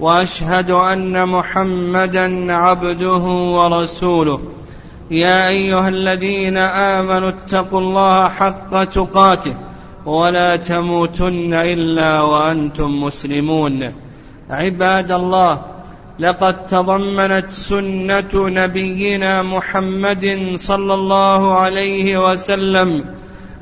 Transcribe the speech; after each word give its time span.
وأشهد 0.00 0.70
أن 0.70 1.28
محمدا 1.28 2.52
عبده 2.52 3.24
ورسوله. 3.56 4.40
يا 5.10 5.48
أيها 5.48 5.88
الذين 5.88 6.56
آمنوا 6.56 7.28
اتقوا 7.28 7.80
الله 7.80 8.28
حق 8.28 8.84
تقاته 8.84 9.54
ولا 10.06 10.56
تموتن 10.56 11.54
إلا 11.54 12.22
وأنتم 12.22 13.02
مسلمون. 13.02 13.92
عباد 14.50 15.12
الله 15.12 15.60
لقد 16.18 16.66
تضمنت 16.66 17.52
سنة 17.52 18.32
نبينا 18.34 19.42
محمد 19.42 20.52
صلى 20.56 20.94
الله 20.94 21.54
عليه 21.54 22.30
وسلم 22.30 23.04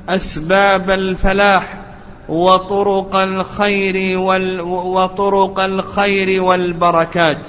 أسباب 0.08 0.90
الفلاح 0.90 1.85
وطرق 2.28 3.16
الخير 3.16 4.18
وال 4.18 4.60
وطرق 4.60 5.60
الخير 5.60 6.42
والبركات. 6.42 7.46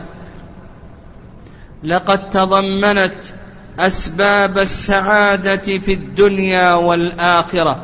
لقد 1.84 2.30
تضمنت 2.30 3.16
أسباب 3.80 4.58
السعادة 4.58 5.78
في 5.78 5.94
الدنيا 5.94 6.74
والآخرة 6.74 7.84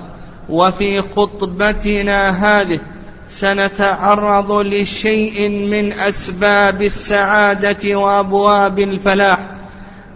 وفي 0.50 1.02
خطبتنا 1.02 2.30
هذه 2.30 2.80
سنتعرض 3.28 4.52
لشيء 4.52 5.50
من 5.50 5.94
أسباب 5.94 6.82
السعادة 6.82 7.96
وأبواب 7.96 8.80
الفلاح 8.80 9.50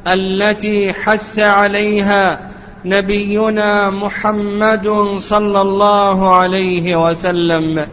التي 0.07 0.93
حث 0.93 1.39
عليها 1.39 2.51
نبينا 2.89 3.89
محمد 3.89 4.87
صلى 5.17 5.61
الله 5.61 6.35
عليه 6.35 7.09
وسلم. 7.09 7.87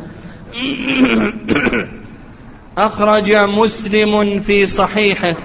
أخرج 2.78 3.33
مسلم 3.33 4.41
في 4.41 4.67
صحيحه 4.67 5.37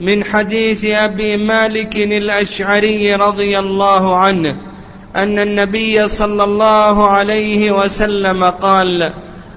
من 0.00 0.24
حديث 0.24 0.84
أبي 0.84 1.36
مالك 1.36 1.96
الأشعري 1.96 3.14
رضي 3.14 3.58
الله 3.58 4.16
عنه 4.16 4.56
أن 5.16 5.38
النبي 5.38 6.08
صلى 6.08 6.44
الله 6.44 7.08
عليه 7.08 7.72
وسلم 7.72 8.44
قال 8.44 9.12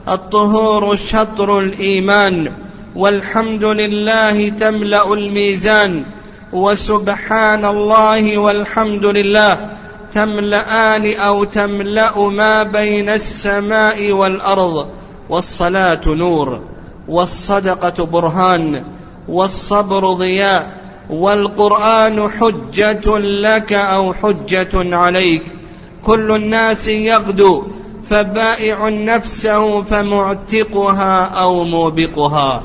الطهور 0.08 0.96
شطر 0.96 1.60
الإيمان 1.60 2.52
والحمد 2.96 3.64
لله 3.64 4.50
تملأ 4.50 5.14
الميزان 5.14 6.06
وسبحان 6.54 7.66
الله 7.66 8.38
والحمد 8.38 9.06
لله 9.06 9.70
تملأان 10.12 11.14
أو 11.14 11.44
تملأ 11.44 12.30
ما 12.30 12.64
بين 12.64 13.10
السماء 13.10 14.12
والأرض 14.12 14.88
والصلاة 15.30 16.02
نور 16.06 16.62
والصدقة 17.08 18.06
برهان 18.06 18.84
والصبر 19.28 20.14
ضياء 20.14 20.78
والقرآن 21.10 22.30
حجة 22.30 23.18
لك 23.18 23.74
أو 23.74 24.14
حجة 24.14 24.96
عليك. 24.96 25.44
كل 26.04 26.32
الناس 26.32 26.88
يغدو 26.88 27.64
فبائع 28.10 28.90
نفسه 28.90 29.82
فمعتقها 29.82 31.24
أو 31.24 31.64
موبقها. 31.64 32.64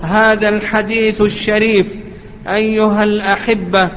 هذا 0.00 0.48
الحديث 0.48 1.20
الشريف 1.20 2.03
أيها 2.48 3.04
الأحبة 3.04 3.88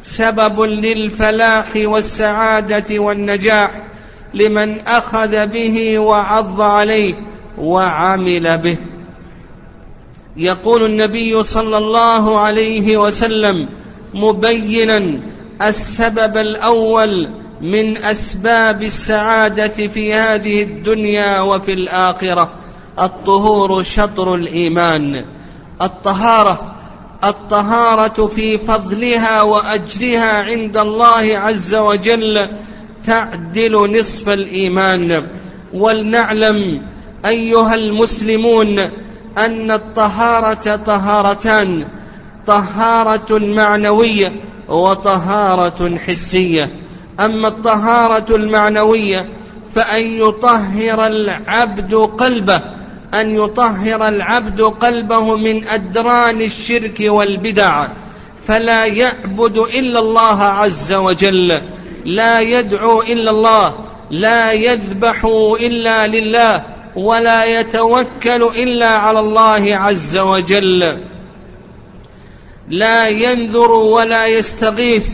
سبب 0.00 0.60
للفلاح 0.60 1.66
والسعادة 1.76 2.98
والنجاح 2.98 3.70
لمن 4.34 4.80
أخذ 4.80 5.46
به 5.46 5.98
وعض 5.98 6.60
عليه 6.60 7.14
وعمل 7.58 8.58
به. 8.58 8.76
يقول 10.36 10.84
النبي 10.84 11.42
صلى 11.42 11.78
الله 11.78 12.38
عليه 12.38 12.96
وسلم 12.96 13.68
مبينا 14.14 15.20
السبب 15.62 16.36
الأول 16.36 17.28
من 17.60 17.96
أسباب 17.96 18.82
السعادة 18.82 19.86
في 19.86 20.14
هذه 20.14 20.62
الدنيا 20.62 21.40
وفي 21.40 21.72
الآخرة 21.72 22.52
الطهور 22.98 23.82
شطر 23.82 24.34
الإيمان 24.34 25.24
الطهارة 25.82 26.74
الطهارة 27.24 28.26
في 28.26 28.58
فضلها 28.58 29.42
وأجرها 29.42 30.42
عند 30.42 30.76
الله 30.76 31.38
عز 31.38 31.74
وجل 31.74 32.48
تعدل 33.04 33.98
نصف 33.98 34.28
الإيمان. 34.28 35.22
ولنعلم 35.74 36.82
أيها 37.26 37.74
المسلمون 37.74 38.78
أن 39.38 39.70
الطهارة 39.70 40.76
طهارتان 40.76 41.84
طهارة 42.46 43.38
معنوية 43.38 44.32
وطهارة 44.68 45.96
حسية. 45.96 46.70
أما 47.20 47.48
الطهارة 47.48 48.36
المعنوية 48.36 49.28
فأن 49.74 50.02
يطهر 50.02 51.06
العبد 51.06 51.94
قلبه 51.94 52.79
أن 53.14 53.30
يطهر 53.30 54.08
العبد 54.08 54.60
قلبه 54.60 55.36
من 55.36 55.68
أدران 55.68 56.42
الشرك 56.42 56.96
والبدع 57.00 57.88
فلا 58.46 58.84
يعبد 58.84 59.58
إلا 59.58 59.98
الله 59.98 60.42
عز 60.42 60.92
وجل 60.92 61.62
لا 62.04 62.40
يدعو 62.40 63.02
إلا 63.02 63.30
الله 63.30 63.74
لا 64.10 64.52
يذبح 64.52 65.24
إلا 65.60 66.06
لله 66.06 66.64
ولا 66.96 67.44
يتوكل 67.44 68.42
إلا 68.42 68.88
على 68.88 69.20
الله 69.20 69.76
عز 69.76 70.18
وجل. 70.18 71.04
لا 72.68 73.08
ينذر 73.08 73.70
ولا 73.70 74.26
يستغيث 74.26 75.08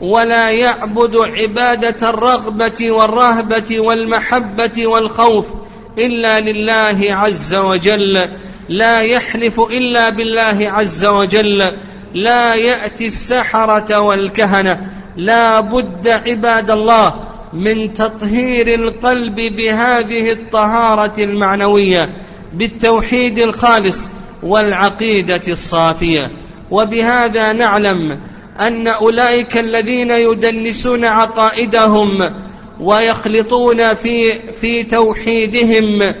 ولا 0.00 0.50
يعبد 0.50 1.16
عبادة 1.16 2.10
الرغبة 2.10 2.90
والرهبة 2.90 3.80
والمحبة 3.80 4.86
والخوف 4.86 5.52
إلا 5.98 6.40
لله 6.40 7.14
عز 7.14 7.54
وجل 7.54 8.28
لا 8.68 9.00
يحلف 9.00 9.60
إلا 9.60 10.10
بالله 10.10 10.58
عز 10.60 11.04
وجل 11.04 11.72
لا 12.14 12.54
يأتي 12.54 13.06
السحرة 13.06 14.00
والكهنة 14.00 14.80
لا 15.16 15.60
بد 15.60 16.08
عباد 16.08 16.70
الله 16.70 17.14
من 17.52 17.92
تطهير 17.92 18.74
القلب 18.74 19.34
بهذه 19.34 20.32
الطهارة 20.32 21.24
المعنوية 21.24 22.10
بالتوحيد 22.54 23.38
الخالص 23.38 24.10
والعقيدة 24.42 25.40
الصافية. 25.48 26.30
وبهذا 26.70 27.52
نعلم 27.52 28.20
أن 28.60 28.88
أولئك 28.88 29.58
الذين 29.58 30.10
يدنسون 30.10 31.04
عقائدهم 31.04 32.34
ويخلطون 32.80 33.94
في 33.94 34.42
في 34.52 34.82
توحيدهم 34.82 36.14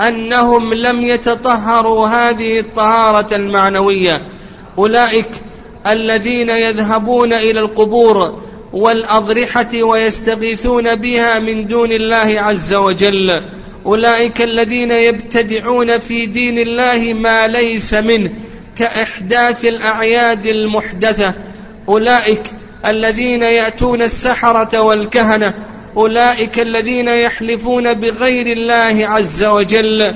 أنهم 0.00 0.74
لم 0.74 1.04
يتطهروا 1.04 2.08
هذه 2.08 2.60
الطهارة 2.60 3.36
المعنوية. 3.36 4.22
أولئك 4.78 5.30
الذين 5.86 6.50
يذهبون 6.50 7.32
إلى 7.32 7.60
القبور 7.60 8.42
والأضرحة 8.72 9.82
ويستغيثون 9.82 10.94
بها 10.94 11.38
من 11.38 11.66
دون 11.66 11.92
الله 11.92 12.40
عز 12.40 12.74
وجل. 12.74 13.42
أولئك 13.86 14.42
الذين 14.42 14.90
يبتدعون 14.90 15.98
في 15.98 16.26
دين 16.26 16.58
الله 16.58 17.12
ما 17.12 17.46
ليس 17.46 17.94
منه 17.94 18.30
كإحداث 18.76 19.64
الأعياد 19.64 20.46
المحدثة. 20.46 21.34
أولئك 21.88 22.50
الذين 22.86 23.42
يأتون 23.42 24.02
السحرة 24.02 24.80
والكهنة 24.80 25.54
أولئك 25.96 26.60
الذين 26.60 27.08
يحلفون 27.08 27.94
بغير 27.94 28.46
الله 28.46 29.06
عز 29.06 29.44
وجل 29.44 30.14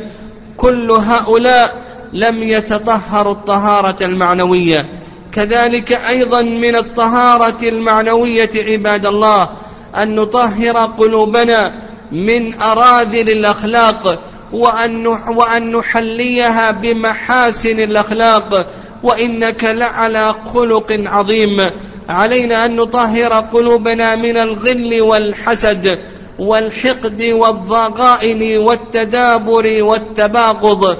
كل 0.56 0.90
هؤلاء 0.90 1.82
لم 2.12 2.42
يتطهروا 2.42 3.32
الطهارة 3.32 4.04
المعنوية. 4.04 4.88
كذلك 5.32 5.92
أيضا 5.92 6.42
من 6.42 6.76
الطهارة 6.76 7.68
المعنوية 7.68 8.50
عباد 8.56 9.06
الله 9.06 9.48
أن 9.96 10.16
نطهر 10.16 10.76
قلوبنا 10.76 11.82
من 12.12 12.60
أراذل 12.60 13.30
الأخلاق 13.30 14.22
وأن 14.52 15.72
نحليها 15.76 16.70
بمحاسن 16.70 17.80
الأخلاق. 17.80 18.66
وإنك 19.02 19.64
لعلى 19.64 20.34
خلق 20.54 20.92
عظيم. 21.06 21.70
علينا 22.10 22.66
أن 22.66 22.76
نطهر 22.76 23.32
قلوبنا 23.32 24.16
من 24.16 24.36
الغل 24.36 25.00
والحسد 25.00 25.98
والحقد 26.38 27.22
والضغائن 27.22 28.58
والتدابر 28.58 29.82
والتباغض 29.82 30.96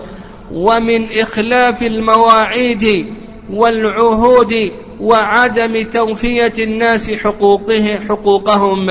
ومن 0.52 1.06
إخلاف 1.18 1.82
المواعيد 1.82 3.06
والعهود 3.52 4.72
وعدم 5.00 5.82
توفية 5.82 6.52
الناس 6.58 7.10
حقوقه 7.10 7.98
حقوقهم 8.08 8.86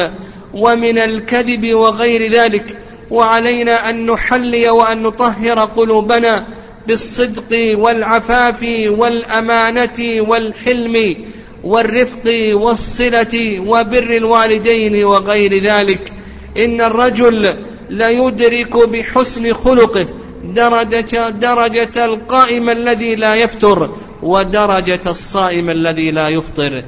ومن 0.53 0.97
الكذب 0.97 1.73
وغير 1.73 2.31
ذلك 2.31 2.77
وعلينا 3.11 3.89
أن 3.89 4.05
نحلي 4.11 4.69
وأن 4.69 5.03
نطهر 5.03 5.59
قلوبنا 5.59 6.47
بالصدق 6.87 7.77
والعفاف 7.79 8.65
والأمانة 8.87 10.25
والحلم 10.27 11.15
والرفق 11.63 12.53
والصلة 12.53 13.59
وبر 13.59 14.17
الوالدين 14.17 15.03
وغير 15.03 15.63
ذلك. 15.63 16.13
إن 16.57 16.81
الرجل 16.81 17.57
ليدرك 17.89 18.89
بحسن 18.89 19.53
خلقه 19.53 20.07
درجة, 20.43 21.29
درجة 21.29 22.05
القائم 22.05 22.69
الذي 22.69 23.15
لا 23.15 23.35
يفتر 23.35 23.89
ودرجة 24.23 24.99
الصائم 25.07 25.69
الذي 25.69 26.11
لا 26.11 26.29
يفطر. 26.29 26.83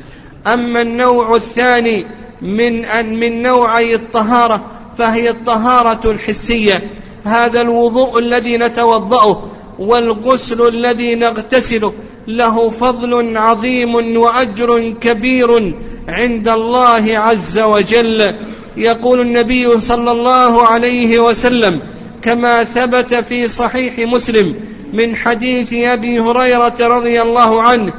أما 0.47 0.81
النوع 0.81 1.35
الثاني 1.35 2.05
من 2.41 2.85
أن 2.85 3.19
من 3.19 3.41
نوعي 3.41 3.95
الطهارة 3.95 4.65
فهي 4.97 5.29
الطهارة 5.29 6.11
الحسية. 6.11 6.83
هذا 7.25 7.61
الوضوء 7.61 8.19
الذي 8.19 8.57
نتوضأه 8.57 9.51
والغسل 9.79 10.67
الذي 10.67 11.15
نغتسله 11.15 11.93
له 12.27 12.69
فضل 12.69 13.37
عظيم 13.37 14.17
وأجر 14.17 14.93
كبير 15.01 15.73
عند 16.07 16.47
الله 16.47 17.17
عز 17.17 17.59
وجل. 17.59 18.35
يقول 18.77 19.21
النبي 19.21 19.79
صلى 19.79 20.11
الله 20.11 20.67
عليه 20.67 21.19
وسلم 21.19 21.81
كما 22.21 22.63
ثبت 22.63 23.13
في 23.13 23.47
صحيح 23.47 23.99
مسلم 23.99 24.55
من 24.93 25.15
حديث 25.15 25.73
أبي 25.73 26.19
هريرة 26.19 26.75
رضي 26.81 27.21
الله 27.21 27.61
عنه 27.61 27.93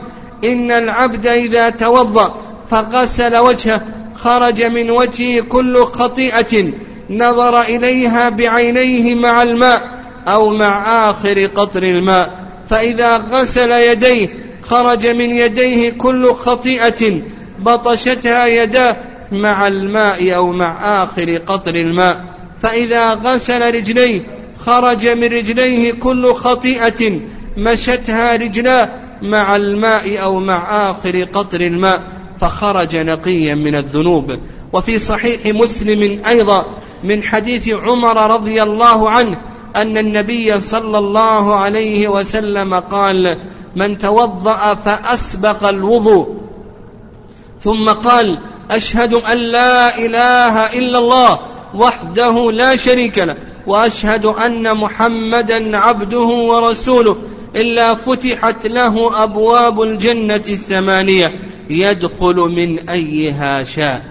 إن 0.45 0.71
العبد 0.71 1.27
إذا 1.27 1.71
توضأ 1.71 2.35
فغسل 2.71 3.37
وجهه 3.37 3.83
خرج 4.15 4.63
من 4.63 4.91
وجهه 4.91 5.43
كل 5.43 5.85
خطيئة 5.85 6.73
نظر 7.11 7.61
إليها 7.61 8.29
بعينيه 8.29 9.15
مع 9.15 9.43
الماء 9.43 9.83
أو 10.29 10.49
مع 10.49 11.11
آخر 11.11 11.47
قطر 11.47 11.83
الماء. 11.83 12.42
فإذا 12.73 13.17
غسل 13.17 13.71
يديه 13.71 14.29
خرج 14.63 15.07
من 15.07 15.31
يديه 15.31 15.91
كل 15.91 16.33
خطيئة 16.33 17.21
بطشتها 17.59 18.47
يداه 18.47 18.97
مع 19.33 19.69
الماء 19.69 20.35
أو 20.35 20.53
مع 20.53 21.03
آخر 21.05 21.37
قطر 21.37 21.75
الماء. 21.75 22.25
فإذا 22.61 23.13
غسل 23.15 23.75
رجليه 23.75 24.23
خرج 24.59 25.07
من 25.09 25.25
رجليه 25.25 25.93
كل 25.93 26.33
خطيئة 26.33 27.21
مشتها 27.57 28.37
رجلاه 28.37 28.91
مع 29.23 29.57
الماء 29.57 30.23
أو 30.23 30.41
مع 30.41 30.91
آخر 30.91 31.25
قطر 31.25 31.61
الماء. 31.61 32.03
فخرج 32.39 32.97
نقيا 32.97 33.55
من 33.55 33.75
الذنوب. 33.75 34.39
وفي 34.73 34.99
صحيح 34.99 35.47
مسلم 35.47 36.23
أيضا 36.29 36.77
من 37.05 37.23
حديث 37.23 37.69
عمر 37.69 38.35
رضي 38.35 38.63
الله 38.63 39.11
عنه 39.11 39.39
أن 39.77 39.99
النبي 39.99 40.61
صلى 40.61 40.99
الله 40.99 41.55
عليه 41.55 42.09
وسلم 42.09 42.75
قال 42.75 43.39
من 43.77 43.99
توضأ 43.99 44.75
فأسبق 44.75 45.69
الوضوء. 45.69 46.37
ثم 47.61 47.91
قال 47.91 48.39
أشهد 48.71 49.15
أن 49.15 49.39
لا 49.39 49.99
إله 49.99 50.79
إلا 50.79 50.99
الله 50.99 51.41
وحده 51.75 52.53
لا 52.53 52.77
شريك 52.77 53.19
له 53.19 53.37
وأشهد 53.67 54.27
أن 54.27 54.77
محمدا 54.77 55.77
عبده 55.77 56.19
ورسوله 56.19 57.17
إلا 57.57 57.95
فتحت 57.95 58.67
له 58.67 59.23
أبواب 59.25 59.83
الجنة 59.83 60.45
الثمانية 60.49 61.33
يدخل 61.71 62.37
من 62.37 62.89
أيها 62.89 63.65
شاء. 63.65 64.03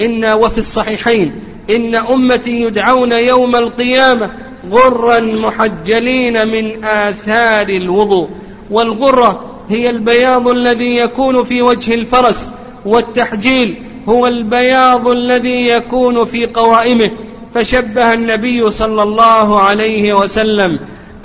إن 0.00 0.24
وفي 0.24 0.58
الصحيحين 0.58 1.40
إن 1.70 1.94
أمتي 1.94 2.62
يدعون 2.62 3.12
يوم 3.12 3.56
القيامة 3.56 4.30
غرا 4.70 5.20
محجلين 5.20 6.48
من 6.48 6.84
آثار 6.84 7.68
الوضوء. 7.68 8.28
والغرة 8.70 9.44
هي 9.68 9.90
البياض 9.90 10.48
الذي 10.48 10.96
يكون 10.96 11.42
في 11.42 11.62
وجه 11.62 11.94
الفرس 11.94 12.48
والتحجيل 12.86 13.82
هو 14.08 14.26
البياض 14.26 15.08
الذي 15.08 15.68
يكون 15.68 16.24
في 16.24 16.46
قوائمه. 16.46 17.10
فشبه 17.54 18.14
النبي 18.14 18.70
صلى 18.70 19.02
الله 19.02 19.60
عليه 19.60 20.12
وسلم 20.12 20.78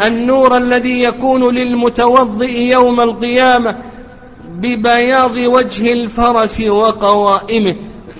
النور 0.05 0.57
الذي 0.57 1.03
يكون 1.03 1.55
للمتوضئ 1.55 2.59
يوم 2.59 3.01
القيامة 3.01 3.77
ببياض 4.49 5.35
وجه 5.35 5.93
الفرس 5.93 6.61
وقوائمه. 6.61 7.75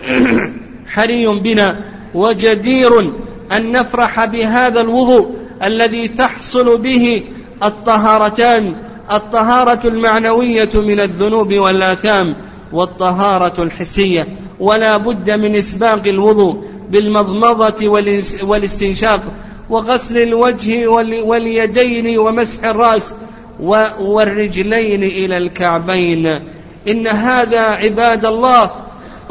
حري 0.93 1.27
بنا 1.27 1.79
وجدير 2.13 3.13
أن 3.57 3.71
نفرح 3.71 4.25
بهذا 4.25 4.81
الوضوء 4.81 5.31
الذي 5.63 6.07
تحصل 6.07 6.77
به 6.77 7.23
الطهارتان 7.63 8.75
الطهارة 9.11 9.87
المعنوية 9.87 10.69
من 10.75 10.99
الذنوب 10.99 11.53
والآثام 11.53 12.35
والطهارة 12.73 13.63
الحسية. 13.63 14.27
ولا 14.59 14.97
بد 14.97 15.31
من 15.31 15.55
إسباق 15.55 16.07
الوضوء 16.07 16.63
بالمضمضة 16.89 17.87
والاستنشاق 18.43 19.21
وغسل 19.69 20.17
الوجه 20.17 20.87
واليدين 21.23 22.17
ومسح 22.19 22.65
الرأس 22.65 23.15
والرجلين 23.99 25.03
إلى 25.03 25.37
الكعبين. 25.37 26.27
إن 26.87 27.07
هذا 27.07 27.59
عباد 27.59 28.25
الله 28.25 28.71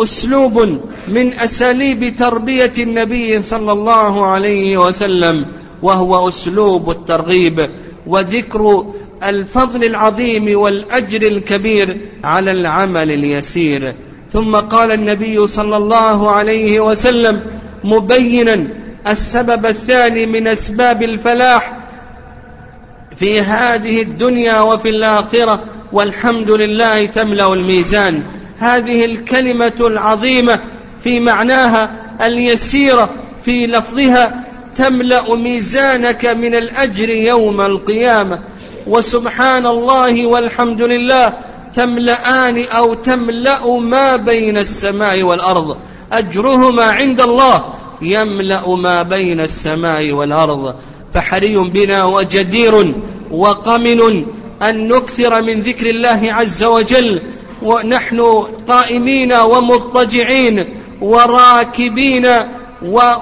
أسلوب 0.00 0.80
من 1.08 1.32
أساليب 1.32 2.16
تربية 2.16 2.72
النبي 2.78 3.42
صلى 3.42 3.72
الله 3.72 4.26
عليه 4.26 4.86
وسلم 4.86 5.46
وهو 5.82 6.28
أسلوب 6.28 6.90
الترغيب 6.90 7.70
وذكر 8.06 8.86
الفضل 9.22 9.84
العظيم 9.84 10.58
والأجر 10.60 11.22
الكبير 11.22 12.00
على 12.24 12.50
العمل 12.50 13.10
اليسير. 13.10 13.94
ثم 14.32 14.56
قال 14.56 14.92
النبي 14.92 15.46
صلى 15.46 15.76
الله 15.76 16.30
عليه 16.30 16.80
وسلم 16.80 17.40
مبينا 17.84 18.64
السبب 19.06 19.66
الثاني 19.66 20.26
من 20.26 20.46
أسباب 20.46 21.02
الفلاح 21.02 21.78
في 23.16 23.40
هذه 23.40 24.02
الدنيا 24.02 24.60
وفي 24.60 24.88
الآخرة 24.88 25.64
والحمد 25.92 26.50
لله 26.50 27.06
تملأ 27.06 27.52
الميزان. 27.52 28.22
هذه 28.62 29.04
الكلمة 29.04 29.72
العظيمة 29.80 30.60
في 31.02 31.20
معناها 31.20 31.90
اليسيرة 32.26 33.10
في 33.44 33.66
لفظها 33.66 34.44
تملأ 34.74 35.34
ميزانك 35.34 36.26
من 36.26 36.54
الأجر 36.54 37.10
يوم 37.10 37.60
القيامة. 37.60 38.42
وسبحان 38.86 39.66
الله 39.66 40.26
والحمد 40.26 40.82
لله 40.82 41.34
تملأان 41.74 42.64
أو 42.72 42.94
تملأ 42.94 43.78
ما 43.78 44.16
بين 44.16 44.58
السماء 44.58 45.22
والأرض. 45.22 45.76
أجرهما 46.12 46.84
عند 46.84 47.20
الله 47.20 47.64
يملأ 48.02 48.74
ما 48.74 49.02
بين 49.02 49.40
السماء 49.40 50.12
والأرض. 50.12 50.74
فحري 51.14 51.56
بنا 51.56 52.04
وجدير 52.04 52.94
وقمن 53.30 54.24
أن 54.62 54.88
نكثر 54.88 55.42
من 55.42 55.60
ذكر 55.60 55.90
الله 55.90 56.20
عز 56.22 56.64
وجل 56.64 57.22
ونحن 57.64 58.20
قائمين 58.68 59.32
ومضطجعين 59.32 60.64
وراكبين 61.00 62.26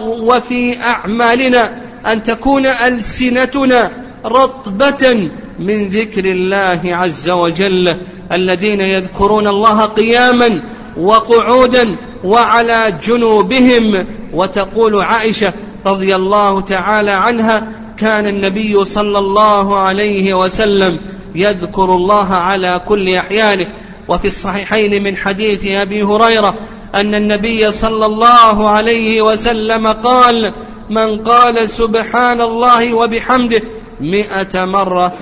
وفي 0.00 0.82
أعمالنا 0.82 1.82
أن 2.06 2.23
تكون 2.23 2.66
ألسنتنا 2.66 3.90
رطبة 4.25 5.30
من 5.59 5.88
ذكر 5.88 6.25
الله 6.25 6.80
عز 6.85 7.30
وجل. 7.30 7.97
الذين 8.32 8.80
يذكرون 8.80 9.47
الله 9.47 9.85
قياما 9.85 10.62
وقعودا 10.97 11.97
وعلى 12.25 12.99
جنوبهم. 13.02 14.06
وتقول 14.35 15.02
عائشة 15.02 15.52
رضي 15.87 16.14
الله 16.16 16.61
تعالى 16.61 17.11
عنها 17.11 17.68
كان 17.99 18.26
النبي 18.26 18.85
صلى 18.85 19.18
الله 19.18 19.78
عليه 19.78 20.35
وسلم 20.35 21.00
يذكر 21.35 21.94
الله 21.94 22.35
على 22.35 22.80
كل 22.88 23.14
أحيانه. 23.14 23.66
وفي 24.11 24.26
الصحيحين 24.26 25.02
من 25.02 25.17
حديث 25.17 25.67
أبي 25.67 26.02
هريرة 26.02 26.55
أن 26.95 27.14
النبي 27.14 27.71
صلى 27.71 28.07
الله 28.07 28.69
عليه 28.69 29.23
وسلم 29.23 29.87
قال 29.87 30.55
من 30.90 31.23
قال 31.23 31.71
سبحان 31.71 32.40
الله 32.40 32.95
وبحمده 32.95 33.62
مئة 34.00 34.64
مرة 34.64 35.12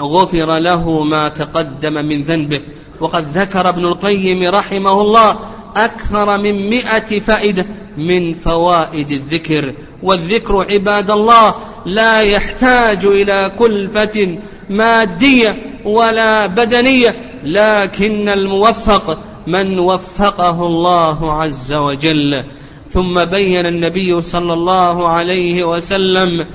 غفر 0.00 0.58
له 0.58 1.02
ما 1.02 1.28
تقدم 1.28 1.92
من 1.92 2.22
ذنبه. 2.22 2.60
وقد 3.00 3.38
ذكر 3.38 3.68
ابن 3.68 3.84
القيم 3.84 4.54
رحمه 4.54 5.00
الله 5.00 5.38
أكثر 5.76 6.38
من 6.38 6.70
مئة 6.70 7.20
فائدة 7.20 7.66
من 7.96 8.34
فوائد 8.34 9.10
الذكر. 9.10 9.74
والذكر 10.02 10.66
عباد 10.70 11.10
الله 11.10 11.54
لا 11.86 12.20
يحتاج 12.20 13.06
إلى 13.06 13.52
كلفة 13.58 14.38
مادية 14.70 15.77
ولا 15.88 16.46
بدنية 16.46 17.40
لكن 17.44 18.28
الموفق 18.28 19.18
من 19.46 19.78
وفقه 19.78 20.66
الله 20.66 21.32
عز 21.32 21.72
وجل. 21.74 22.44
ثم 22.90 23.24
بين 23.24 23.66
النبي 23.66 24.22
صلى 24.22 24.52
الله 24.52 25.08
عليه 25.08 25.64
وسلم 25.64 26.46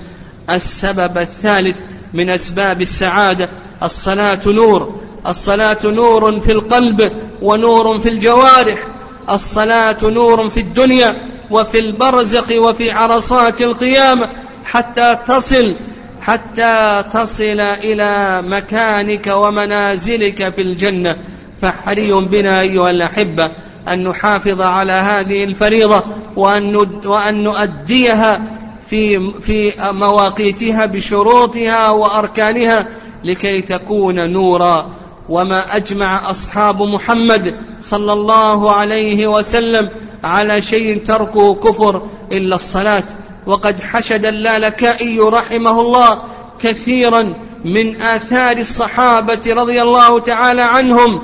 السبب 0.50 1.18
الثالث 1.18 1.82
من 2.14 2.30
أسباب 2.30 2.82
السعادة 2.82 3.50
الصلاة 3.84 4.42
نور. 4.46 4.96
الصلاة 5.28 5.80
نور 5.84 6.40
في 6.40 6.52
القلب 6.52 7.12
ونور 7.42 8.00
في 8.00 8.10
الجوارح. 8.10 8.88
الصلاة 9.30 9.98
نور 10.04 10.50
في 10.50 10.60
الدنيا 10.60 11.16
وفي 11.52 11.80
البرزخ 11.80 12.52
وفي 12.52 12.92
عرصات 12.92 13.62
القيامة 13.62 14.30
حتى 14.66 15.18
تصل 15.28 15.76
حتى 16.24 17.04
تصل 17.12 17.60
إلى 17.60 18.42
مكانك 18.42 19.28
ومنازلك 19.28 20.50
في 20.50 20.62
الجنة. 20.62 21.18
فحري 21.62 22.14
بنا 22.14 22.62
أيها 22.62 22.90
الأحبة 22.90 23.52
أن 23.88 24.04
نحافظ 24.04 24.62
على 24.62 24.92
هذه 24.92 25.44
الفريضة 25.44 26.04
وأن, 26.36 26.76
وأن 27.06 27.44
نؤديها 27.44 28.42
في, 28.90 29.32
في 29.42 29.72
مواقيتها 29.80 30.86
بشروطها 30.86 31.90
وأركانها 31.90 32.88
لكي 33.24 33.62
تكون 33.62 34.32
نورا. 34.32 34.92
وما 35.30 35.76
أجمع 35.76 36.30
أصحاب 36.30 36.82
محمد 36.82 37.56
صلى 37.82 38.14
الله 38.14 38.72
عليه 38.72 39.28
وسلم 39.28 39.90
على 40.24 40.62
شيء 40.62 41.04
تركه 41.06 41.56
كفر 41.56 42.08
إلا 42.32 42.56
الصلاة. 42.56 43.04
وقد 43.46 43.82
حشد 43.82 44.26
اللالكائي 44.26 45.20
رحمه 45.20 45.82
الله 45.82 46.22
كثيرا 46.60 47.34
من 47.66 48.02
آثار 48.02 48.58
الصحابة 48.58 49.42
رضي 49.48 49.82
الله 49.82 50.20
تعالى 50.20 50.62
عنهم 50.62 51.24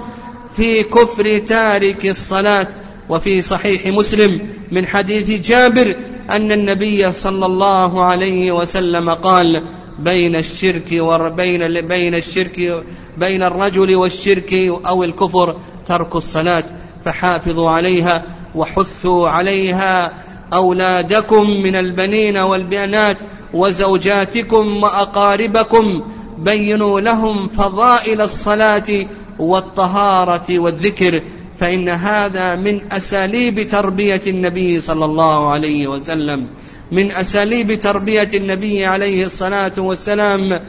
في 0.56 0.84
كفر 0.84 1.38
تارك 1.38 2.06
الصلاة. 2.06 2.68
وفي 3.10 3.42
صحيح 3.42 3.88
مسلم 3.88 4.40
من 4.72 4.86
حديث 4.86 5.48
جابر 5.48 5.96
أن 6.30 6.52
النبي 6.52 7.12
صلى 7.12 7.46
الله 7.46 8.04
عليه 8.06 8.52
وسلم 8.52 9.10
قال 9.10 9.64
بين 10.00 10.36
الشرك 10.36 10.88
وبين 10.94 11.88
بين 11.88 12.16
الشرك 12.16 12.84
بين 13.18 13.44
الرجل 13.44 13.96
والشرك 13.96 14.54
أو 14.88 15.04
الكفر 15.04 15.60
ترك 15.86 16.16
الصلاة 16.16 16.64
فحافظوا 17.06 17.70
عليها 17.70 18.24
وحثوا 18.56 19.30
عليها 19.30 20.14
أولادكم 20.54 21.50
من 21.50 21.76
البنين 21.76 22.38
والبنات 22.38 23.18
وزوجاتكم 23.54 24.84
وأقاربكم 24.84 26.04
بينوا 26.38 27.00
لهم 27.02 27.48
فضائل 27.48 28.22
الصلاة 28.22 29.06
والطهارة 29.40 30.60
والذكر 30.60 31.22
فإن 31.60 31.90
هذا 31.90 32.56
من 32.56 32.82
أساليب 32.92 33.68
تربية 33.68 34.22
النبي 34.28 34.80
صلى 34.80 35.06
الله 35.06 35.50
عليه 35.50 35.88
وسلم. 35.88 36.48
من 36.92 37.12
أساليب 37.12 37.80
تربية 37.80 38.30
النبي 38.34 38.86
عليه 38.86 39.26
الصلاة 39.26 39.72
والسلام 39.78 40.60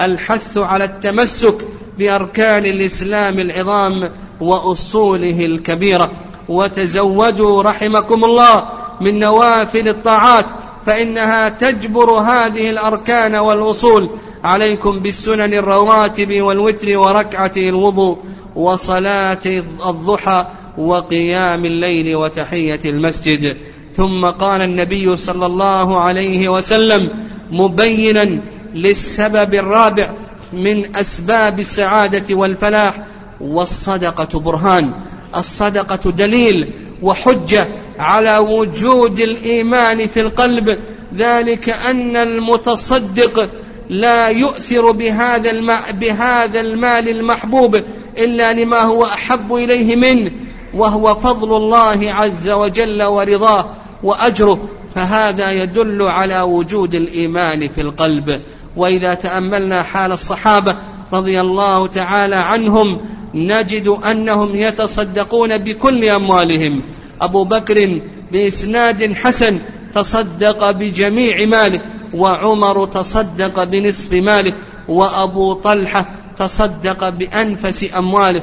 الحث 0.00 0.58
على 0.58 0.84
التمسك 0.84 1.54
بأركان 1.98 2.66
الإسلام 2.66 3.38
العظام 3.38 4.10
وأصوله 4.40 5.46
الكبيرة. 5.46 6.10
وتزودوا 6.48 7.62
رحمكم 7.62 8.24
الله 8.24 8.79
من 9.00 9.18
نوافل 9.18 9.88
الطاعات 9.88 10.46
فإنها 10.86 11.48
تجبر 11.48 12.10
هذه 12.10 12.70
الأركان 12.70 13.34
والأصول. 13.34 14.10
عليكم 14.44 14.98
بالسنن 14.98 15.54
الرواتب 15.54 16.42
والوتر 16.42 16.98
وركعة 16.98 17.52
الوضوء 17.56 18.18
وصلاة 18.56 19.62
الضحى 19.86 20.46
وقيام 20.78 21.64
الليل 21.64 22.16
وتحية 22.16 22.80
المسجد. 22.84 23.56
ثم 23.94 24.26
قال 24.26 24.62
النبي 24.62 25.16
صلى 25.16 25.46
الله 25.46 26.00
عليه 26.00 26.48
وسلم 26.48 27.10
مبينا 27.50 28.40
للسبب 28.74 29.54
الرابع 29.54 30.10
من 30.52 30.96
أسباب 30.96 31.60
السعادة 31.60 32.34
والفلاح 32.34 33.06
والصدقة 33.40 34.40
برهان. 34.40 34.92
الصدقة 35.36 36.10
دليل 36.10 36.72
وحجة 37.02 37.68
على 37.98 38.38
وجود 38.38 39.20
الإيمان 39.20 40.06
في 40.06 40.20
القلب. 40.20 40.78
ذلك 41.16 41.68
أن 41.68 42.16
المتصدق 42.16 43.50
لا 43.88 44.28
يؤثر 44.28 44.90
بهذا 44.90 45.50
بهذا 45.92 46.60
المال 46.60 47.08
المحبوب 47.08 47.82
إلا 48.18 48.52
لما 48.52 48.82
هو 48.82 49.04
أحب 49.04 49.54
إليه 49.54 49.96
منه 49.96 50.30
وهو 50.74 51.14
فضل 51.14 51.56
الله 51.56 52.12
عز 52.12 52.50
وجل 52.50 53.02
ورضاه 53.02 53.70
وأجره. 54.02 54.68
فهذا 54.94 55.50
يدل 55.50 56.02
على 56.02 56.40
وجود 56.40 56.94
الإيمان 56.94 57.68
في 57.68 57.80
القلب. 57.80 58.40
وإذا 58.76 59.14
تأملنا 59.14 59.82
حال 59.82 60.12
الصحابة 60.12 60.76
رضي 61.12 61.40
الله 61.40 61.86
تعالى 61.86 62.36
عنهم 62.36 63.00
نجد 63.34 63.88
أنهم 63.88 64.56
يتصدقون 64.56 65.58
بكل 65.58 66.04
أموالهم. 66.04 66.82
أبو 67.20 67.44
بكر 67.44 68.00
بإسناد 68.32 69.12
حسن 69.12 69.58
تصدق 69.92 70.70
بجميع 70.70 71.44
ماله. 71.46 71.80
وعمر 72.14 72.86
تصدق 72.86 73.64
بنصف 73.64 74.12
ماله. 74.12 74.54
وأبو 74.88 75.54
طلحة 75.54 76.10
تصدق 76.36 77.08
بأنفس 77.08 77.86
أمواله. 77.98 78.42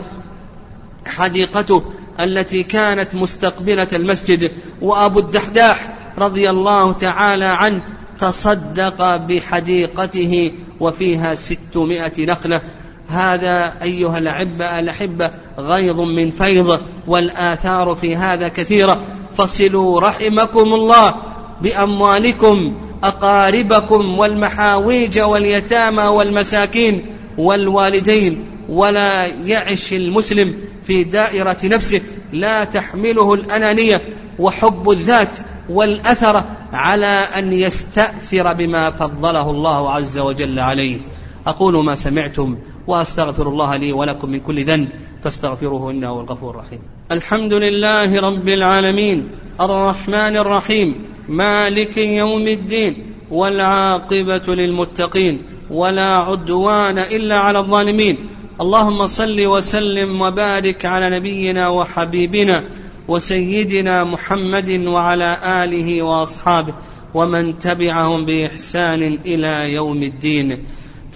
حديقته 1.06 1.84
التي 2.20 2.64
كانت 2.64 3.16
مستقبلة 3.16 3.88
المسجد. 3.94 4.52
وأبو 4.82 5.20
الدحداح 5.20 5.94
رضي 6.18 6.50
الله 6.50 6.92
تعالى 6.94 7.46
عنه 7.46 7.82
تصدق 8.18 9.16
بحديقته. 9.16 10.52
وفيها 10.80 11.36
ستمائة 11.36 12.26
نخلة. 12.26 12.62
هذا 13.10 13.74
أيها 13.82 14.18
الأحبة 14.18 14.80
الأحبة 14.80 15.32
غيظ 15.60 16.00
من 16.00 16.32
فيض 16.32 16.82
والآثار 17.08 17.96
في 17.96 18.16
هذا 18.16 18.48
كثيرة. 18.48 19.02
فصلوا 19.38 20.02
رحمكم 20.02 20.74
الله 20.74 21.16
بأموالكم 21.62 22.78
أقاربكم 23.04 24.18
والمحاويج 24.18 25.20
واليتامى 25.20 26.04
والمساكين 26.04 27.06
والوالدين. 27.38 28.46
ولا 28.70 29.26
يعش 29.26 29.94
المسلم 29.94 30.54
في 30.84 31.04
دائرة 31.04 31.58
نفسه. 31.64 32.02
لا 32.34 32.64
تحمله 32.64 33.34
الأنانية 33.34 34.02
وحب 34.40 34.90
الذات 34.90 35.38
والأثر 35.70 36.44
على 36.74 37.06
أن 37.38 37.54
يستأثر 37.54 38.54
بما 38.54 38.92
فضله 38.92 39.50
الله 39.50 39.92
عز 39.92 40.18
وجل 40.18 40.60
عليه. 40.60 41.00
أقول 41.48 41.86
ما 41.86 41.96
سمعتم 41.96 42.58
وأستغفر 42.88 43.50
الله 43.50 43.76
لي 43.76 43.92
ولكم 43.92 44.30
من 44.30 44.40
كل 44.40 44.66
ذنب 44.66 44.88
فاستغفروه 45.24 45.92
إنه 45.92 46.08
هو 46.08 46.22
الغفور 46.22 46.50
الرحيم. 46.50 46.80
الحمد 47.12 47.54
لله 47.54 48.22
رب 48.22 48.48
العالمين 48.48 49.30
الرحمن 49.62 50.38
الرحيم 50.38 50.96
مالك 51.30 51.98
يوم 51.98 52.48
الدين 52.48 53.14
والعاقبة 53.32 54.56
للمتقين 54.56 55.42
ولا 55.72 56.16
عدوان 56.16 57.00
إلا 57.00 57.38
على 57.38 57.60
الظالمين. 57.60 58.18
اللهم 58.62 59.06
صل 59.06 59.46
وسلم 59.46 60.22
وبارك 60.22 60.86
على 60.86 61.20
نبينا 61.20 61.70
وحبيبنا 61.70 62.64
وسيدنا 63.08 64.04
محمد 64.04 64.70
وعلى 64.70 65.38
آله 65.64 66.02
وأصحابه 66.02 66.74
ومن 67.14 67.60
تبعهم 67.60 68.26
بإحسان 68.26 69.20
إلى 69.26 69.74
يوم 69.74 70.04
الدين. 70.04 70.58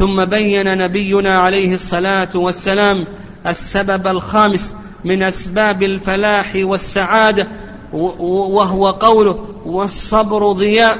ثم 0.02 0.26
بين 0.26 0.78
نبينا 0.78 1.38
عليه 1.38 1.76
الصلاة 1.76 2.30
والسلام 2.36 3.08
السبب 3.48 4.08
الخامس 4.08 4.74
من 5.06 5.24
أسباب 5.24 5.84
الفلاح 5.84 6.52
والسعادة 6.56 7.48
وهو 7.94 8.92
قوله 8.92 9.46
والصبر 9.66 10.52
ضياء. 10.52 10.98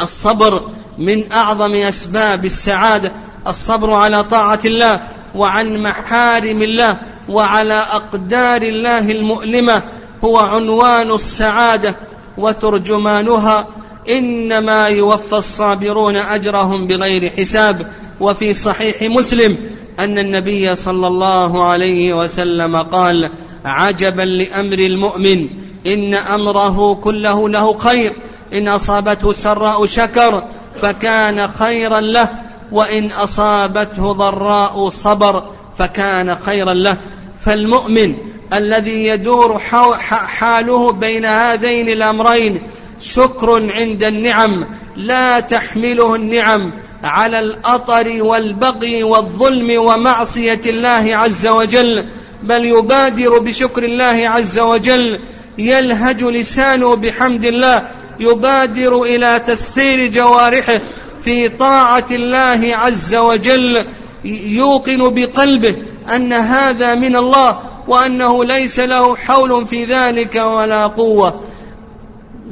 الصبر 0.00 0.62
من 0.98 1.32
أعظم 1.32 1.74
أسباب 1.74 2.44
السعادة. 2.44 3.12
الصبر 3.46 3.90
على 3.90 4.24
طاعة 4.24 4.60
الله 4.64 5.02
وعن 5.34 5.82
محارم 5.82 6.62
الله 6.62 6.98
وعلى 7.28 7.74
أقدار 7.74 8.62
الله 8.62 9.10
المؤلمة. 9.10 9.82
هو 10.24 10.38
عنوان 10.38 11.10
السعادة 11.10 11.96
وترجمانها 12.36 13.66
إنما 14.10 14.88
يوفى 14.88 15.32
الصابرون 15.32 16.16
أجرهم 16.16 16.86
بغير 16.86 17.30
حساب. 17.38 17.86
وفي 18.20 18.54
صحيح 18.54 19.02
مسلم 19.02 19.56
أن 19.98 20.18
النبي 20.18 20.74
صلى 20.74 21.06
الله 21.06 21.64
عليه 21.64 22.12
وسلم 22.12 22.76
قال 22.76 23.30
عجبا 23.64 24.22
لأمر 24.22 24.78
المؤمن 24.78 25.48
إن 25.86 26.14
أمره 26.14 26.94
كله 26.94 27.48
له 27.48 27.78
خير 27.78 28.12
إن 28.52 28.68
أصابته 28.68 29.32
سراء 29.32 29.86
شكر 29.86 30.44
فكان 30.82 31.48
خيرا 31.48 32.00
له 32.00 32.28
وإن 32.72 33.06
أصابته 33.06 34.12
ضراء 34.12 34.88
صبر 34.88 35.50
فكان 35.78 36.34
خيرا 36.34 36.74
له. 36.74 36.96
فالمؤمن 37.40 38.14
الذي 38.52 39.06
يدور 39.06 39.58
حاله 39.58 40.92
بين 40.92 41.24
هذين 41.24 41.88
الأمرين 41.88 42.62
شكر 43.00 43.72
عند 43.72 44.02
النعم 44.02 44.66
لا 44.96 45.40
تحمله 45.40 46.14
النعم 46.14 46.72
على 47.04 47.38
الأطر 47.38 48.22
والبغي 48.22 49.02
والظلم 49.02 49.82
ومعصية 49.82 50.60
الله 50.66 51.16
عز 51.16 51.46
وجل 51.46 52.08
بل 52.42 52.64
يبادر 52.64 53.38
بشكر 53.38 53.84
الله 53.84 54.28
عز 54.28 54.58
وجل 54.58 55.20
يلهج 55.58 56.24
لسانه 56.24 56.96
بحمد 56.96 57.44
الله 57.44 57.88
يبادر 58.20 59.02
إلى 59.02 59.42
تسخير 59.46 60.10
جوارحه 60.10 60.80
في 61.24 61.48
طاعة 61.48 62.06
الله 62.10 62.76
عز 62.76 63.14
وجل 63.14 63.86
يوقن 64.24 65.14
بقلبه 65.14 65.76
أن 66.14 66.32
هذا 66.32 66.94
من 66.94 67.16
الله 67.16 67.58
وأنه 67.88 68.44
ليس 68.44 68.80
له 68.80 69.16
حول 69.16 69.66
في 69.66 69.84
ذلك 69.84 70.34
ولا 70.34 70.86
قوة. 70.86 71.40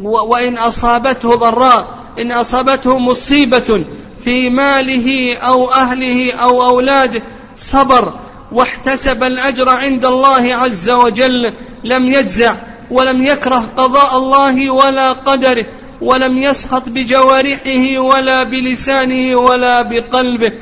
وإن 0.02 0.58
أصابته 0.58 1.34
ضراء 1.34 1.86
إن 2.18 2.32
أصابته 2.32 2.98
مصيبة 2.98 3.84
في 4.20 4.50
ماله 4.50 5.36
أو 5.36 5.70
أهله 5.70 6.32
أو 6.32 6.66
أولاده 6.66 7.22
صبر 7.56 8.14
واحتسب 8.52 9.22
الأجر 9.24 9.68
عند 9.68 10.04
الله 10.04 10.54
عز 10.54 10.90
وجل 10.90 11.52
لم 11.84 12.08
يجزع 12.08 12.54
ولم 12.90 13.22
يكره 13.22 13.64
قضاء 13.76 14.16
الله 14.16 14.70
ولا 14.70 15.12
قدره 15.12 15.66
ولم 16.00 16.38
يسخط 16.38 16.88
بجوارحه 16.88 17.98
ولا 17.98 18.42
بلسانه 18.42 19.36
ولا 19.36 19.82
بقلبه. 19.82 20.52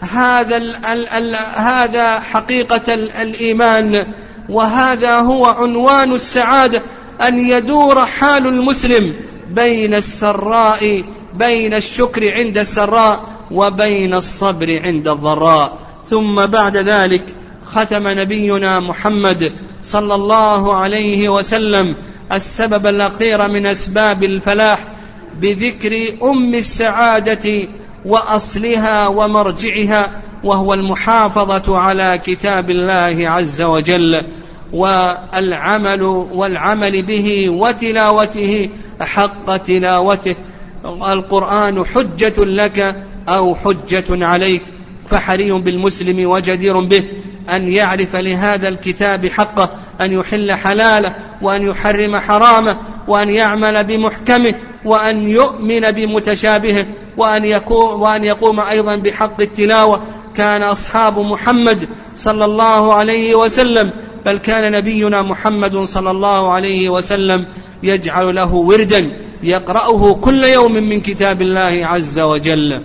هذا 0.00 0.56
ال 0.56 0.86
ال 0.86 1.08
ال 1.08 1.36
هذا 1.54 2.20
حقيقة 2.20 2.94
الإيمان 2.94 4.06
وهذا 4.48 5.16
هو 5.16 5.46
عنوان 5.46 6.12
السعادة. 6.12 6.82
أن 7.22 7.38
يدور 7.38 8.06
حال 8.06 8.46
المسلم 8.46 9.14
بين 9.50 9.94
السراء 9.94 11.04
بين 11.34 11.74
الشكر 11.74 12.32
عند 12.32 12.58
السراء 12.58 13.20
وبين 13.50 14.14
الصبر 14.14 14.80
عند 14.84 15.08
الضراء. 15.08 15.78
ثم 16.10 16.46
بعد 16.46 16.76
ذلك 16.76 17.24
ختم 17.66 18.08
نبينا 18.08 18.80
محمد 18.80 19.52
صلى 19.82 20.14
الله 20.14 20.74
عليه 20.74 21.28
وسلم 21.28 21.96
السبب 22.32 22.86
الأخير 22.86 23.48
من 23.48 23.66
أسباب 23.66 24.24
الفلاح 24.24 24.86
بذكر 25.40 25.92
أم 26.22 26.54
السعادة 26.54 27.68
وأصلها 28.04 29.06
ومرجعها 29.08 30.22
وهو 30.44 30.74
المحافظة 30.74 31.78
على 31.78 32.20
كتاب 32.24 32.70
الله 32.70 33.28
عز 33.28 33.62
وجل. 33.62 34.24
والعمل 34.74 36.02
والعمل 36.32 37.02
به 37.02 37.50
وتلاوته 37.50 38.70
حق 39.00 39.56
تلاوته. 39.56 40.36
القرآن 40.84 41.84
حجة 41.84 42.44
لك 42.44 42.96
أو 43.28 43.54
حجة 43.54 44.26
عليك 44.26 44.62
فحري 45.10 45.52
بالمسلم 45.52 46.30
وجدير 46.30 46.80
به 46.80 47.04
أن 47.50 47.68
يعرف 47.68 48.16
لهذا 48.16 48.68
الكتاب 48.68 49.26
حقه 49.26 49.70
أن 50.00 50.12
يحل 50.12 50.52
حلاله 50.52 51.14
وأن 51.42 51.62
يحرم 51.68 52.16
حرامه 52.16 52.78
وأن 53.08 53.30
يعمل 53.30 53.84
بمحكمه 53.84 54.54
وأن 54.84 55.28
يؤمن 55.28 55.90
بمتشابهه 55.90 56.86
وأن, 57.16 57.44
يكون 57.44 58.00
وأن 58.00 58.24
يقوم 58.24 58.60
أيضا 58.60 58.96
بحق 58.96 59.40
التلاوة. 59.40 60.02
كان 60.36 60.62
أصحاب 60.62 61.18
محمد 61.18 61.88
صلى 62.14 62.44
الله 62.44 62.94
عليه 62.94 63.34
وسلم 63.34 63.90
بل 64.26 64.36
كان 64.38 64.72
نبينا 64.72 65.22
محمد 65.22 65.78
صلى 65.78 66.10
الله 66.10 66.52
عليه 66.52 66.88
وسلم 66.88 67.46
يجعل 67.82 68.34
له 68.34 68.54
وردا 68.54 69.10
يقرأه 69.42 70.14
كل 70.14 70.44
يوم 70.44 70.72
من 70.72 71.00
كتاب 71.00 71.42
الله 71.42 71.86
عز 71.86 72.20
وجل. 72.20 72.82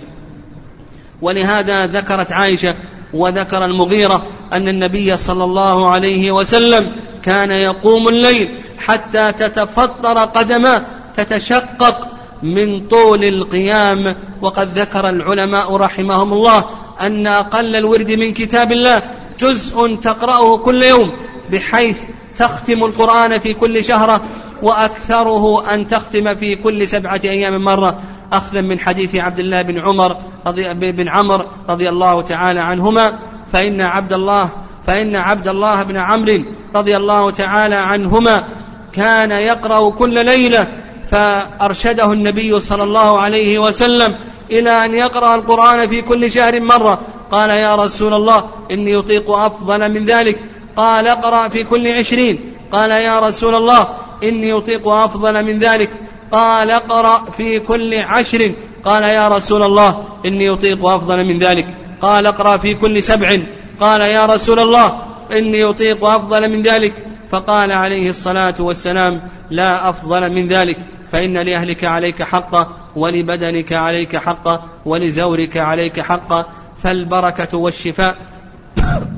ولهذا 1.22 1.86
ذكرت 1.86 2.32
عائشة 2.32 2.74
وذكر 3.14 3.64
المغيرة 3.64 4.26
أن 4.52 4.68
النبي 4.68 5.16
صلى 5.16 5.44
الله 5.44 5.88
عليه 5.90 6.32
وسلم 6.32 6.92
كان 7.22 7.50
يقوم 7.50 8.08
الليل 8.08 8.58
حتى 8.78 9.32
تتفطر 9.32 10.24
قدماه 10.24 10.86
تتشقق 11.14 12.08
من 12.42 12.88
طول 12.88 13.24
القيام. 13.24 14.16
وقد 14.42 14.78
ذكر 14.78 15.08
العلماء 15.08 15.76
رحمهم 15.76 16.32
الله 16.32 16.64
أن 17.00 17.26
أقل 17.26 17.76
الورد 17.76 18.10
من 18.10 18.32
كتاب 18.32 18.72
الله 18.72 19.02
جزء 19.38 19.94
تقرأه 19.94 20.56
كل 20.56 20.82
يوم. 20.82 21.12
بحيث 21.50 22.02
تختم 22.36 22.84
القرآن 22.84 23.38
في 23.38 23.54
كل 23.54 23.84
شهرة 23.84 24.20
وأكثره 24.62 25.74
أن 25.74 25.86
تختم 25.86 26.34
في 26.34 26.56
كل 26.56 26.88
سبعة 26.88 27.20
أيام 27.24 27.64
مرة. 27.64 28.00
أخذا 28.32 28.60
من 28.60 28.78
حديث 28.78 29.16
عبد 29.16 29.38
الله 29.38 29.62
بن 29.62 29.78
عمر 29.78 30.16
رضي 30.46 30.92
بن 30.92 31.08
عمر 31.08 31.46
رضي 31.68 31.88
الله 31.88 32.22
تعالى 32.22 32.60
عنهما 32.60 33.18
فإن 33.52 33.80
عبد 33.80 34.12
الله 34.12 34.50
فإن 34.86 35.16
عبد 35.16 35.48
الله 35.48 35.82
بن 35.82 35.96
عمرو 35.96 36.42
رضي 36.74 36.96
الله 36.96 37.30
تعالى 37.30 37.76
عنهما 37.76 38.44
كان 38.92 39.30
يقرأ 39.30 39.90
كل 39.90 40.24
ليلة 40.24 40.66
فأرشده 41.08 42.12
النبي 42.12 42.60
صلى 42.60 42.82
الله 42.82 43.20
عليه 43.20 43.58
وسلم 43.58 44.18
إلى 44.50 44.84
أن 44.84 44.94
يقرأ 44.94 45.34
القرآن 45.34 45.86
في 45.86 46.02
كل 46.02 46.30
شهر 46.30 46.60
مرة. 46.60 47.00
قال 47.30 47.50
يا 47.50 47.76
رسول 47.76 48.14
الله 48.14 48.44
إني 48.70 48.92
يطيق 48.92 49.30
أفضل 49.30 49.92
من 49.92 50.04
ذلك. 50.04 50.40
قال 50.80 51.06
اقرأ 51.06 51.48
في 51.48 51.64
كل 51.64 51.92
عشرين. 51.92 52.38
قال 52.72 52.90
يا 52.90 53.20
رسول 53.20 53.54
الله 53.54 53.88
إني 54.24 54.48
يطيق 54.48 54.88
أفضل 54.88 55.44
من 55.44 55.58
ذلك. 55.58 55.90
قال 56.32 56.70
اقرأ 56.70 57.30
في 57.30 57.60
كل 57.60 57.94
عشر 57.94 58.52
قال 58.84 59.02
يا 59.02 59.28
رسول 59.28 59.62
الله 59.62 60.04
إني 60.26 60.44
يطيق 60.44 60.86
أفضل 60.86 61.24
من 61.24 61.38
ذلك. 61.38 61.66
قال 62.00 62.26
اقرأ 62.26 62.56
في 62.56 62.74
كل 62.74 63.02
سبع 63.02 63.38
قال 63.80 64.00
يا 64.00 64.26
رسول 64.26 64.58
الله 64.60 65.02
إني 65.32 65.60
يطيق 65.60 66.04
أفضل 66.04 66.48
من 66.48 66.62
ذلك. 66.62 66.94
فقال 67.28 67.72
عليه 67.72 68.10
الصلاة 68.10 68.54
والسلام 68.58 69.22
لا 69.50 69.88
أفضل 69.88 70.32
من 70.32 70.48
ذلك. 70.48 70.78
فإن 71.12 71.38
لأهلك 71.38 71.84
عليك 71.84 72.22
حقا 72.22 72.68
ولبدنك 72.96 73.72
عليك 73.72 74.16
حقا 74.16 74.64
ولزورك 74.86 75.56
عليك 75.56 76.00
حقا. 76.00 76.44
فالبركة 76.82 77.58
والشفاء. 77.58 78.16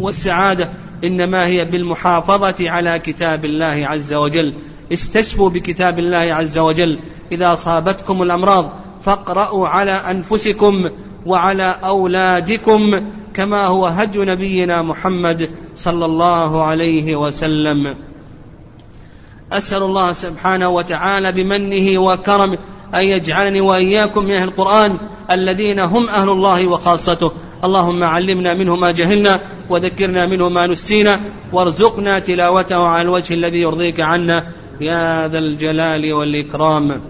والسعادة 0.00 0.70
إنما 1.04 1.46
هي 1.46 1.64
بالمحافظة 1.64 2.70
على 2.70 2.98
كتاب 2.98 3.44
الله 3.44 3.86
عز 3.86 4.14
وجل. 4.14 4.54
استشفوا 4.92 5.50
بكتاب 5.50 5.98
الله 5.98 6.34
عز 6.34 6.58
وجل. 6.58 6.98
إذا 7.32 7.52
أصابتكم 7.52 8.22
الأمراض 8.22 8.72
فاقرأوا 9.04 9.68
على 9.68 9.92
أنفسكم 9.92 10.90
وعلى 11.26 11.76
أولادكم 11.84 13.00
كما 13.34 13.66
هو 13.66 13.86
هدي 13.86 14.18
نبينا 14.18 14.82
محمد 14.82 15.50
صلى 15.74 16.04
الله 16.04 16.62
عليه 16.62 17.16
وسلم. 17.16 17.94
أسأل 19.52 19.82
الله 19.82 20.12
سبحانه 20.12 20.68
وتعالى 20.68 21.32
بمنه 21.32 21.98
وكرمه 21.98 22.58
أن 22.94 23.00
يجعلني 23.00 23.60
وإياكم 23.60 24.24
من 24.24 24.34
أهل 24.34 24.48
القرآن 24.48 24.98
الذين 25.30 25.80
هم 25.80 26.08
أهل 26.08 26.28
الله 26.28 26.66
وخاصته. 26.66 27.32
اللهم 27.64 28.04
علمنا 28.04 28.54
منه 28.54 28.76
ما 28.76 28.90
جهلنا 28.90 29.40
وذكرنا 29.70 30.26
منه 30.26 30.48
ما 30.48 30.66
نسينا 30.66 31.20
وارزقنا 31.52 32.18
تلاوته 32.18 32.76
على 32.76 33.02
الوجه 33.02 33.34
الذي 33.34 33.60
يرضيك 33.60 34.00
عنا. 34.00 34.46
يا 34.80 35.28
ذا 35.28 35.38
الجلال 35.38 36.12
والإكرام. 36.12 37.00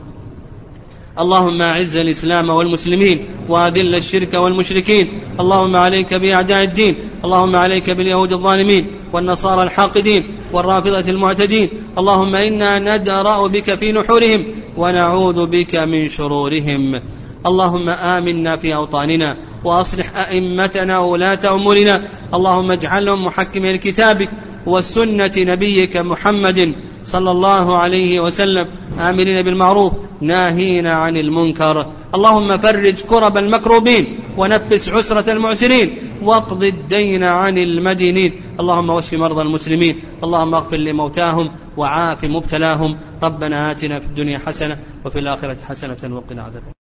اللهم 1.19 1.63
أعز 1.63 1.97
الإسلام 1.97 2.51
والمسلمين 2.51 3.19
وأذل 3.49 3.95
الشرك 3.95 4.35
والمشركين. 4.35 5.09
اللهم 5.41 5.77
عليك 5.77 6.15
بأعداء 6.15 6.65
الدين 6.65 6.95
اللهم 7.25 7.57
عليك 7.57 7.91
باليهود 7.91 8.33
الظالمين 8.33 8.87
والنصارى 9.13 9.63
الحاقدين 9.63 10.23
والرافضة 10.53 11.11
المعتدين. 11.11 11.69
اللهم 11.99 12.35
إنا 12.35 12.79
ندرأ 12.79 13.47
بك 13.47 13.75
في 13.75 13.93
نحورهم 13.93 14.45
ونعوذ 14.77 15.47
بك 15.47 15.75
من 15.77 16.09
شرورهم. 16.09 17.01
اللهم 17.47 17.89
آمنا 17.89 18.57
في 18.57 18.75
أوطاننا 18.75 19.37
وأصلح 19.65 20.17
أئمتنا 20.17 20.99
ولاة 20.99 21.55
أمورنا. 21.55 22.09
اللهم 22.35 22.71
اجعلهم 22.71 23.25
محكمين 23.25 23.75
لكتابك 23.75 24.31
وسنة 24.67 25.33
نبيك 25.37 25.97
محمد 25.97 26.75
صلى 27.03 27.31
الله 27.31 27.77
عليه 27.77 28.21
وسلم. 28.21 28.67
آمرين 28.99 29.43
بالمعروف 29.43 29.93
ناهين 30.21 30.87
عن 30.87 31.17
المنكر. 31.17 31.87
اللهم 32.15 32.59
فرج 32.59 33.01
كرب 33.01 33.37
المكروبين 33.37 34.19
ونفس 34.39 34.89
عسرة 34.89 35.33
المعسرين. 35.33 35.99
واقض 36.23 36.63
الدين 36.63 37.25
عن 37.25 37.59
المدينين. 37.59 38.33
اللهم 38.61 38.91
واشف 38.91 39.15
مرضى 39.15 39.43
المسلمين. 39.43 40.01
اللهم 40.25 40.55
اغفر 40.55 40.77
لموتاهم 40.77 41.51
وعاف 41.77 42.25
مبتلاهم. 42.25 42.99
ربنا 43.23 43.71
آتنا 43.71 44.01
في 44.01 44.07
الدنيا 44.07 44.39
حسنة 44.47 44.79
وفي 45.05 45.19
الآخرة 45.19 45.57
حسنة 45.69 46.17
وقنا 46.17 46.43
عذاب 46.43 46.82